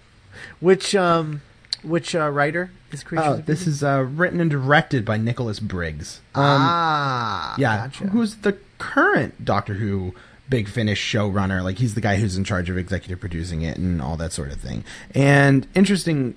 [0.60, 1.42] Which um
[1.82, 6.20] which uh, writer is Creatures Oh, this is uh, written and directed by Nicholas Briggs.
[6.34, 8.06] Um, ah yeah, gotcha.
[8.08, 10.14] who's the current Doctor Who
[10.48, 11.62] Big Finish showrunner?
[11.62, 14.52] Like he's the guy who's in charge of executive producing it and all that sort
[14.52, 14.84] of thing.
[15.14, 16.36] And interesting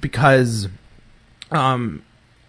[0.00, 0.68] because
[1.50, 2.02] um,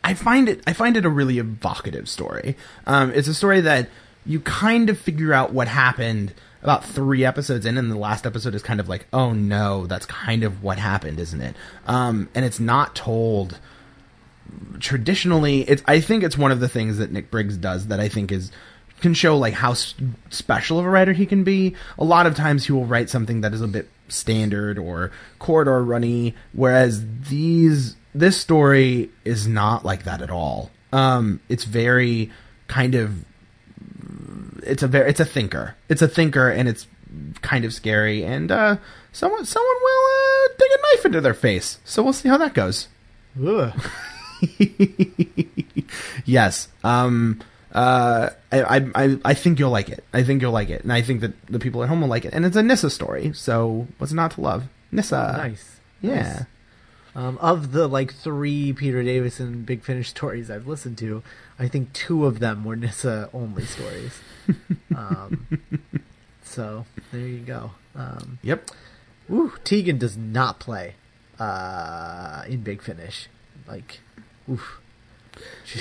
[0.04, 2.56] I find it I find it a really evocative story.
[2.86, 3.90] Um, it's a story that
[4.26, 8.56] you kind of figure out what happened about three episodes in, and the last episode
[8.56, 11.56] is kind of like, oh no, that's kind of what happened, isn't it?
[11.88, 13.60] Um, and it's not told
[14.80, 15.62] traditionally.
[15.62, 18.32] It's i think it's one of the things that nick briggs does that i think
[18.32, 18.52] is
[19.02, 19.94] can show like how s-
[20.30, 21.76] special of a writer he can be.
[21.98, 25.84] A lot of times he will write something that is a bit standard or corridor
[25.84, 30.72] runny whereas these this story is not like that at all.
[30.92, 32.32] Um it's very
[32.68, 33.24] kind of
[34.64, 36.88] it's a very it's a thinker it's a thinker and it's
[37.42, 38.76] kind of scary and uh
[39.12, 42.54] someone someone will uh, dig a knife into their face so we'll see how that
[42.54, 42.88] goes
[43.46, 43.74] Ugh.
[46.26, 46.68] yes.
[46.84, 47.40] Um.
[47.72, 48.30] Uh.
[48.52, 49.18] I, I.
[49.24, 50.04] I think you'll like it.
[50.14, 52.26] I think you'll like it, and I think that the people at home will like
[52.26, 52.34] it.
[52.34, 54.66] And it's a Nyssa story, so what's not to love?
[54.92, 55.36] Nyssa.
[55.38, 55.80] nice.
[56.02, 56.16] Yeah.
[56.16, 56.44] Nice.
[57.16, 61.24] Um, of the like three Peter Davison Big Finish stories I've listened to,
[61.58, 64.20] I think two of them were Nyssa only stories.
[64.96, 65.48] um,
[66.44, 67.72] so there you go.
[67.96, 68.72] Um, Yep.
[69.32, 70.96] ooh, Tegan does not play
[71.40, 73.28] uh, in Big Finish.
[73.68, 74.00] Like,
[74.50, 74.80] oof.
[75.66, 75.80] She,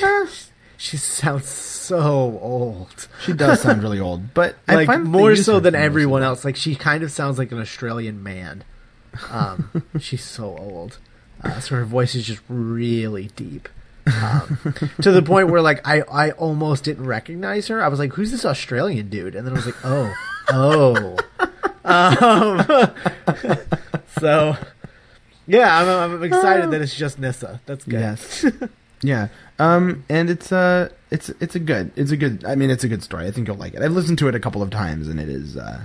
[0.77, 3.09] she sounds so old.
[3.25, 6.45] She does sound really old, but like more so than for most of everyone else.
[6.45, 8.63] Like she kind of sounds like an Australian man.
[9.31, 9.71] Um,
[10.01, 10.99] she's so old,
[11.43, 13.69] uh, so her voice is just really deep.
[14.07, 14.59] Um,
[15.03, 17.83] to the point where like I, I almost didn't recognize her.
[17.83, 20.15] I was like, "Who's this Australian dude?" And then I was like, "Oh,
[20.51, 21.19] oh."
[21.85, 22.59] Um,
[24.21, 24.57] so,
[25.47, 27.61] yeah, I'm, I'm excited that it's just Nyssa.
[27.67, 28.01] That's good.
[28.01, 28.45] Yes.
[29.03, 29.29] yeah.
[29.59, 32.45] Um, and it's uh, it's it's a good, it's a good.
[32.45, 33.27] I mean, it's a good story.
[33.27, 33.83] I think you'll like it.
[33.83, 35.83] I've listened to it a couple of times, and it is uh,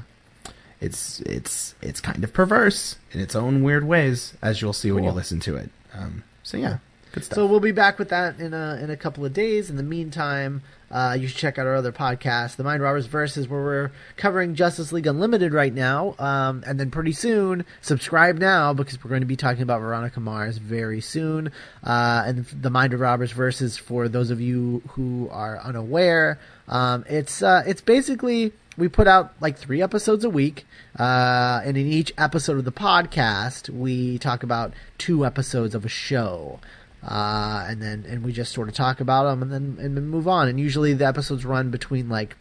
[0.84, 5.03] it's it's it's kind of perverse in its own weird ways, as you'll see when
[5.03, 5.69] you listen to it.
[5.93, 6.77] Um, so yeah,
[7.13, 7.36] good stuff.
[7.36, 9.69] So we'll be back with that in a in a couple of days.
[9.69, 10.61] In the meantime,
[10.91, 14.53] uh, you should check out our other podcast, The Mind Robbers Versus, where we're covering
[14.53, 16.15] Justice League Unlimited right now.
[16.19, 20.19] Um, and then pretty soon, subscribe now because we're going to be talking about Veronica
[20.19, 21.51] Mars very soon.
[21.84, 27.41] Uh, and The Mind Robbers Versus, for those of you who are unaware, um, it's
[27.41, 30.65] uh, it's basically we put out like three episodes a week,
[30.97, 35.89] uh, and in each episode of the podcast, we talk about two episodes of a
[35.89, 36.59] show,
[37.03, 40.07] uh, and then and we just sort of talk about them, and then and then
[40.07, 40.47] move on.
[40.47, 42.36] And usually the episodes run between like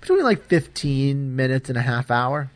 [0.00, 2.50] between like fifteen minutes and a half hour.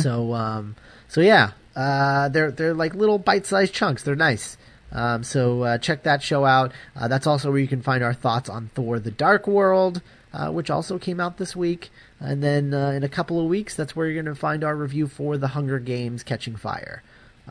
[0.00, 0.76] So um,
[1.08, 4.02] so yeah, uh, they're they're like little bite-sized chunks.
[4.02, 4.56] They're nice.
[4.90, 6.72] Um, so uh, check that show out.
[6.96, 10.00] Uh, that's also where you can find our thoughts on Thor: The Dark World,
[10.32, 11.90] uh, which also came out this week.
[12.20, 14.74] And then uh, in a couple of weeks, that's where you're going to find our
[14.74, 17.02] review for The Hunger Games: Catching Fire.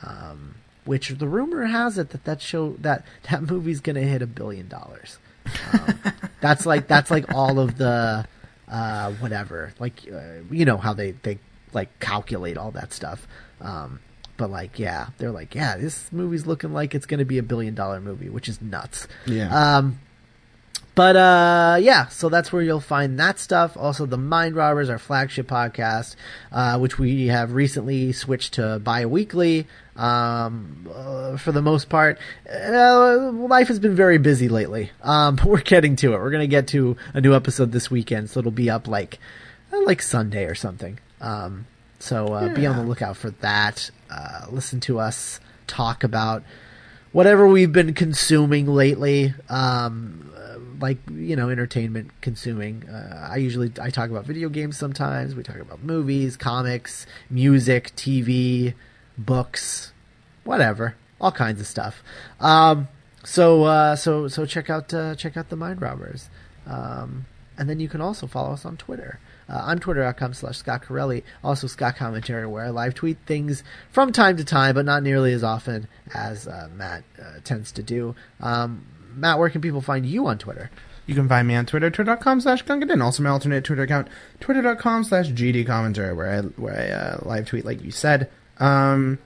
[0.04, 0.56] Um,
[0.86, 4.28] which the rumor has it that that show that that movie's going to hit a
[4.28, 5.20] billion dollars.
[5.74, 6.00] Um,
[6.42, 8.26] that's like that's like all of the
[8.68, 11.40] uh, whatever, like uh, you know how they they
[11.74, 13.28] like calculate all that stuff.
[13.62, 14.00] Um,
[14.38, 17.44] but like, yeah, they're like, yeah, this movie's looking like it's going to be a
[17.44, 19.08] billion dollar movie, which is nuts.
[19.26, 19.78] Yeah.
[19.78, 20.00] Um,
[20.98, 23.78] but uh, yeah, so that's where you'll find that stuff.
[23.78, 26.16] Also, the Mind Robbers, our flagship podcast,
[26.52, 29.68] uh, which we have recently switched to bi-weekly.
[29.96, 32.18] Um, uh, for the most part,
[32.52, 34.90] uh, life has been very busy lately.
[35.04, 36.18] Um, but we're getting to it.
[36.18, 39.20] We're gonna get to a new episode this weekend, so it'll be up like
[39.72, 40.98] uh, like Sunday or something.
[41.22, 41.68] Um,
[42.00, 43.92] so uh, be on the lookout for that.
[44.10, 46.42] Uh, listen to us talk about
[47.18, 49.34] whatever we've been consuming lately.
[49.50, 52.88] Um, uh, like you know, entertainment consuming.
[52.88, 55.34] Uh, I usually I talk about video games sometimes.
[55.34, 58.76] We talk about movies, comics, music, TV,
[59.18, 59.94] books,
[60.44, 62.04] whatever, all kinds of stuff.
[62.40, 62.88] Um,
[63.24, 66.30] so uh, so so check out uh, check out the Mind Robbers,
[66.68, 67.26] um,
[67.58, 69.20] and then you can also follow us on Twitter.
[69.50, 74.12] Uh, I'm twitter.com slash Scott Corelli, also Scott Commentary, where I live tweet things from
[74.12, 78.16] time to time, but not nearly as often as uh, Matt uh, tends to do.
[78.40, 78.86] Um,
[79.16, 80.70] Matt, where can people find you on Twitter?
[81.06, 83.02] You can find me on Twitter, twitter.com slash Gungadin.
[83.02, 84.10] Also my alternate Twitter account,
[84.42, 88.30] twitter.com slash GD commentary, where I, where I uh, live tweet, like you said.
[88.60, 89.18] Um,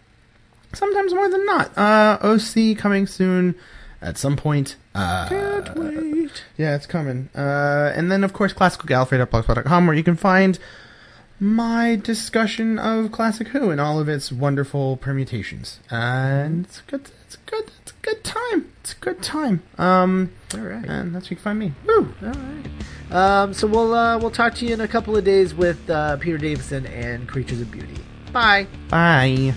[0.74, 1.76] sometimes more than not.
[1.78, 3.55] Uh, OC coming soon
[4.01, 4.76] at some point.
[4.93, 6.43] Uh, Can't wait.
[6.57, 7.29] Yeah, it's coming.
[7.35, 10.59] Uh, and then, of course, classicalgallifrey.blogspot.com, where you can find
[11.39, 15.79] my discussion of Classic Who and all of its wonderful permutations.
[15.89, 17.09] And it's good.
[17.25, 17.71] It's good.
[17.81, 18.71] It's a good time.
[18.81, 19.63] It's a good time.
[19.77, 20.85] Um, All right.
[20.85, 21.71] and that's where you can find me.
[21.87, 22.13] Woo!
[22.23, 22.65] All right.
[23.11, 26.17] Um, so we'll uh, we'll talk to you in a couple of days with uh,
[26.17, 27.97] Peter Davison and Creatures of Beauty.
[28.31, 28.67] Bye.
[28.89, 29.53] Bye.